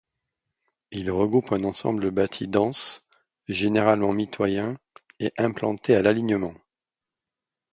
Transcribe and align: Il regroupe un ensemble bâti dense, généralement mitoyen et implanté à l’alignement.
Il 0.89 1.11
regroupe 1.11 1.51
un 1.51 1.63
ensemble 1.63 2.09
bâti 2.09 2.47
dense, 2.47 3.03
généralement 3.47 4.13
mitoyen 4.13 4.79
et 5.19 5.31
implanté 5.37 5.93
à 5.95 6.01
l’alignement. 6.01 6.55